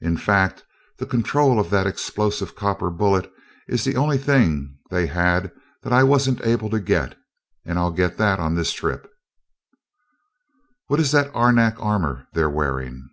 In 0.00 0.16
fact, 0.16 0.64
the 0.96 1.04
control 1.04 1.60
of 1.60 1.68
that 1.68 1.86
explosive 1.86 2.54
copper 2.56 2.88
bullet 2.88 3.30
is 3.68 3.84
the 3.84 3.94
only 3.94 4.16
thing 4.16 4.78
they 4.90 5.06
had 5.06 5.52
that 5.82 5.92
I 5.92 6.02
wasn't 6.02 6.40
able 6.40 6.70
to 6.70 6.80
get 6.80 7.18
and 7.62 7.78
I'll 7.78 7.90
get 7.90 8.16
that 8.16 8.40
on 8.40 8.54
this 8.54 8.72
trip." 8.72 9.06
"What 10.86 10.98
is 10.98 11.12
that 11.12 11.30
arenak 11.34 11.76
armor 11.78 12.26
they're 12.32 12.48
wearing?" 12.48 13.10